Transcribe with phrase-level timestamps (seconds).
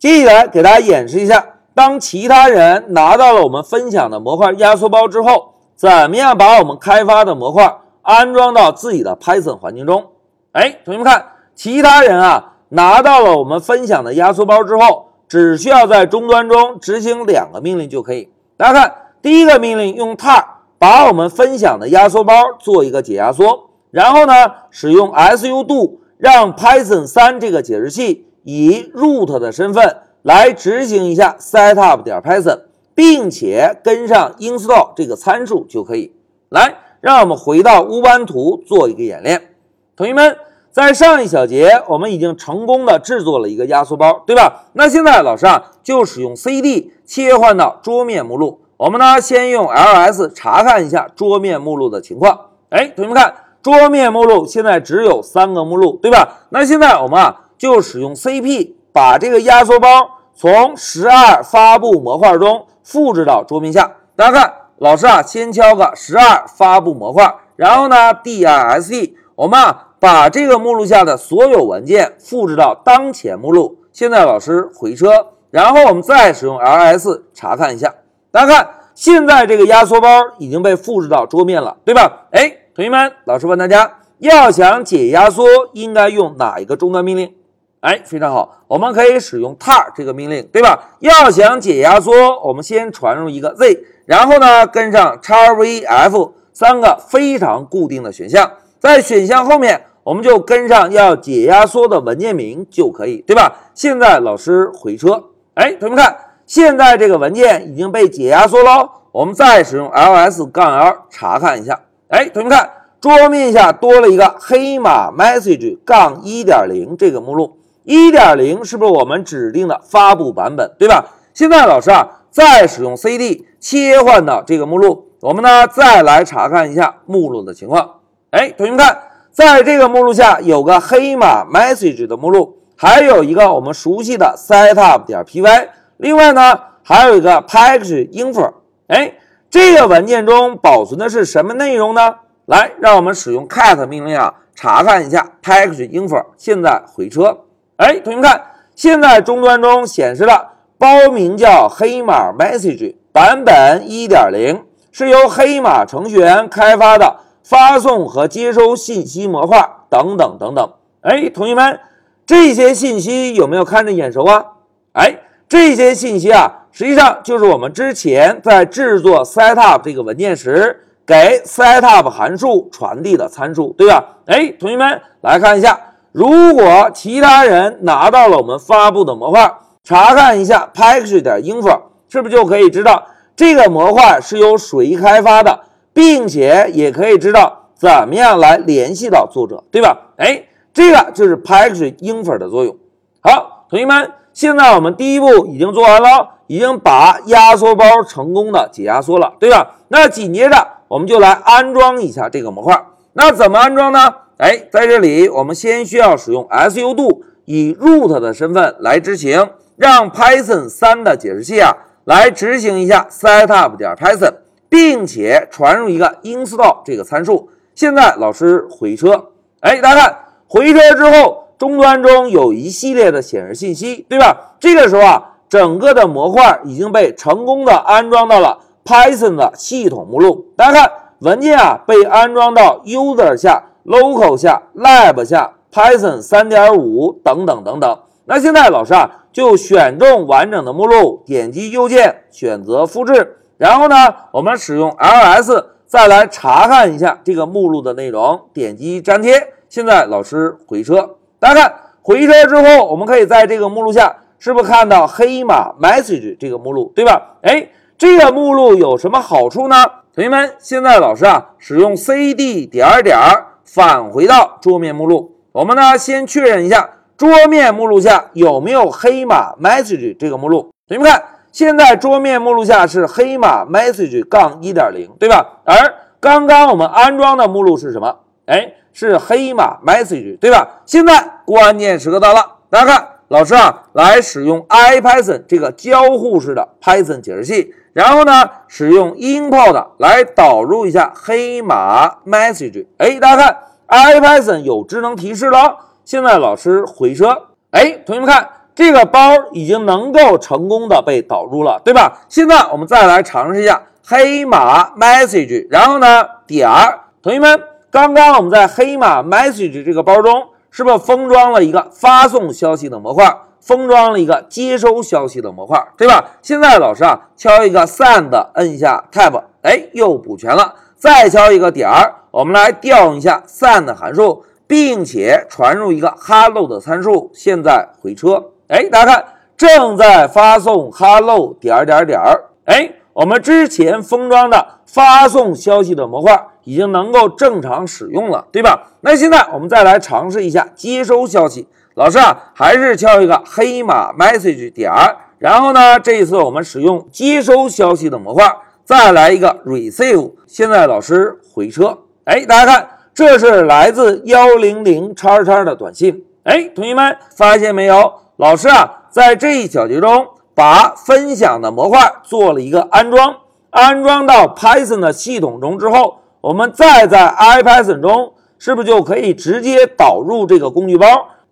[0.00, 1.44] 接下来给大家演示一下，
[1.74, 10.06] 当其他人拿到了我们分享的模块压缩包之后，怎么样把我们开发的模块安装到自己的 Python 环境中？
[10.52, 18.30] 哎，同学们看，其他人啊拿到了我们分享的压缩包之后，只需要在终端中执行两个命令就可以。
[18.56, 20.42] 大家看，第一个命令用 tar
[20.78, 24.32] 把我们分享的压缩包做一个解压缩，然后呢，
[24.70, 28.28] 使用 sudo 让 Python 三这个解释器。
[28.42, 32.60] 以 root 的身份来执行一下 setup 点 Python，
[32.94, 36.12] 并且跟上 install 这个参数就可以。
[36.48, 39.54] 来，让我们回到乌班图做一个演练。
[39.96, 40.36] 同学们，
[40.70, 44.66] 在上一小节我们已经成功的制作了一个压缩包，对吧？
[44.74, 48.60] 那现在老师啊就使用 cd 切换到桌面目录。
[48.76, 52.46] 我们呢先用 ls 查看一下桌面目录的情况。
[52.70, 56.46] 哎，同学们看，桌面目录现在只有三个目录，对吧？
[56.50, 57.46] 那现在我们啊。
[57.60, 59.88] 就使用 CP 把这个压缩包
[60.34, 63.96] 从十二发布模块中复制到桌面下。
[64.16, 73.76] 大家看，老师啊，先敲个十二发布模块，然后呢，DIST，我们啊把这个目录下的所有文件复制到当前目录。
[73.92, 77.94] 现在老师回车，然后我们再使用 LS 查看一下。
[78.30, 82.28] 大家看，现在这个压缩包已经被复制到桌面了，对吧？
[82.30, 87.34] 哎，同学们，老师问大家，要想解压缩，应该用哪一个终端命令？
[87.80, 90.90] 哎，非常好，我们可以使用 tar 这个命令，对吧？
[90.98, 92.12] 要想解压缩，
[92.44, 103.56] 我们先传入一个 z，然后呢跟上 xvf 三个非常固定的选项，在选项后面我们就跟上要解压缩的文件名就可以，对吧？
[103.74, 108.90] 现在老师回车，哎，同学们看，现在这个文件已经被解压缩喽。
[109.12, 117.56] 我们再使用 ls 杠 l 查看一下，哎，同学们看，桌面下多了一个黑马 message 杠一点零这个目录。
[117.84, 121.04] 一点零是不是我们指定的发布版本，对吧？
[121.32, 128.00] 现在老师啊，再使用 cd 切换到这个目录，我们呢再来查看一下目录的情况。
[128.30, 128.98] 哎，同学们看，
[129.30, 138.54] 在这个目录下有个黑马 message 的目录，还有一个我们熟悉的 setup 点 py，另外呢还有一个 package info。
[138.88, 139.14] 哎，
[139.48, 142.16] 这个文件中保存的是什么内容呢？
[142.46, 146.26] 来，让我们使用 cat 命令啊，查看一下 package info。
[146.36, 147.38] 现在回车。
[147.80, 148.42] 哎，同学们看，
[148.76, 160.70] 现在终端中显示了包名叫黑马 message 版本一点零，是由黑马程序员开发的发送和接收信息模块等等等等。
[161.00, 161.80] 哎，同学们，
[162.26, 164.44] 这些信息有没有看着眼熟啊？
[164.92, 165.14] 哎，
[165.48, 174.04] 这些信息啊，实际上就是我们之前在制作 setup 这个文件时给 setup 函数传递的参数，对吧？
[174.26, 175.80] 哎，同学们来看一下。
[176.12, 179.52] 如果其他人拿到了我们发布的模块，
[179.84, 183.06] 查看一下 package 点 info，是不是就可以知道
[183.36, 185.60] 这个模块是由谁开发的，
[185.92, 189.96] 并且也可以知道怎么样来联系到作者，对吧？
[190.16, 192.76] 哎，这个就是 package info 的作用。
[193.20, 199.76] 好，同学们，现在我们第一步已经做完了，已经把压缩包成功的解压缩了，对吧？
[199.88, 202.84] 那紧接着我们就来安装一下这个模块。
[203.12, 204.14] 那怎么安装呢？
[204.40, 214.32] 哎，在这里我们先需要使用 sudo 以 root 的身份来执行，让 Python 三的解释器啊来执行一下 setup 点 Python，
[214.70, 217.50] 并且传入一个 install 这个参数。
[217.74, 219.26] 现在老师回车，
[219.60, 224.54] 哎，大家看回车之后，终端中有一系列的显示信息，对吧？
[224.58, 230.46] 这个时候啊，整个的模块已经被成功的安装到了 Python 的系统目录。
[230.56, 233.64] 大家看文件啊被安装到 user 下。
[233.84, 237.98] Local 下，lab 下，Python 三点五等等等等。
[238.26, 243.96] 那现在老师啊，就选中完整的目录，点击右键选择复制，然后呢，
[244.32, 249.54] 我们使用 ls 再来查看一下这个目录的内容，点击粘贴。
[249.68, 257.38] 现在老师回车，大家看回车之后，我们可以在这个目录下，是不是看到黑马 message 这个目录，对吧？
[257.42, 257.68] 哎，
[257.98, 259.76] 这个目录有什么好处呢？
[260.14, 263.46] 同学们，现在老师啊，使用 cd 点点儿。
[263.72, 270.70] 返回到桌面目录，我们呢先确认一下桌面目录下有没有黑马 message 这个目录。
[270.88, 271.22] 同学们看，
[271.52, 275.60] 现在桌面目录下是黑马 message 杠一点零，对吧？
[275.64, 278.16] 而刚刚我们安装的目录是什么？
[278.46, 280.80] 哎，是黑马 message，对吧？
[280.84, 292.86] 现在关键时刻到了，大家看，老师啊，来使用 IPython 这个交互式的 Python 解释器，然后呢，使用 import 来导入一下黑马 message。
[292.98, 295.76] 哎，大家看，IPython 有智能提示了。
[296.04, 299.20] 现在老师回车，哎，同学们看，这个包
[299.52, 302.22] 已经能够成功的被导入了，对吧？
[302.28, 307.62] 现在我们再来尝试一下黑马 message，然后呢点儿，同学们，
[307.92, 316.24] 刚刚我们在黑马 message 这个包中是不是封装了一个发送消息的模块，封装了一个接收消息的模块，对吧？
[316.42, 320.74] 现在老师啊敲一个 send，摁一下 tab，哎，又补全了。
[320.96, 328.52] 再敲一个点儿，我们来调用一下 send 函数，并且传入一个 hello 的参数，现在回车。
[328.68, 329.24] 哎，大家看，
[329.56, 332.44] 正在发送 hello 点点点儿。
[332.66, 338.92] 哎，我们之前封装的发送消息的模块已经能够正常使用了，对吧？
[339.00, 341.66] 那现在我们再来尝试一下接收消息。
[341.94, 350.30] 老师啊，还是敲一个黑马 message 点儿，然后呢，这一次我们使用接收消息的模块，再来一个 receive。
[350.46, 351.98] 现在老师回车。
[352.26, 356.24] 哎，大家看，这是来自幺零零叉叉的短信。
[356.44, 358.12] 哎，同学们发现没有？
[358.36, 363.34] 老师啊，在这一小节中，把分享的模块做了一个安装，
[363.70, 371.06] 安装到 Python 的系统中之后，我们再在 IPython 中，是不是就可以直接导入这个工具包，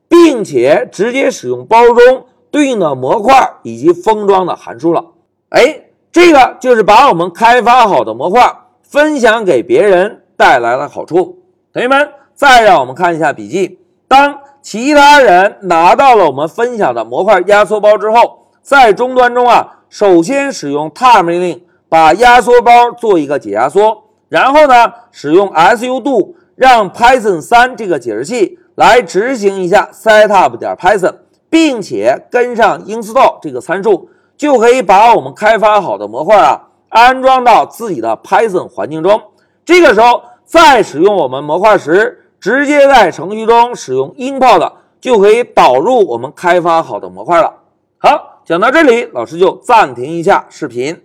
[0.09, 5.05] 并且直接使用包中对应的模块以及封装的函数了？
[5.51, 8.53] 哎，这个就是把我们开发好的模块
[8.83, 11.39] 分享给别人带来了好处。
[11.73, 14.41] 同学们，再让我们看一下笔记，当。
[14.61, 31.15] 其他人拿到了我们分享的模块压缩包之后，在终端中啊，首先使用 tar 命令把压缩包做一个解压缩，然后呢，使用 sudo 让 Python 三这个解释器来执行一下 setup 点 Python，
[31.49, 39.21] 并且跟上 install 这个参数，就可以把我们开发好的模块啊安装到自己的 Python 环境中。
[39.65, 42.25] 这个时候再使用我们模块时。
[42.41, 47.53] 直接在程序中使用 import 就可以导入我们开发好的模块了。
[47.99, 51.03] 好，讲到这里，老师就暂停一下视频。